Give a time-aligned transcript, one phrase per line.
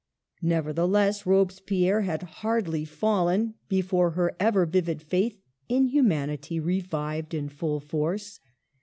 [0.41, 5.37] "Nevertheless, Robespierre had hardly fallen, before her ever vivid faith
[5.69, 8.39] in humanity revived in full force.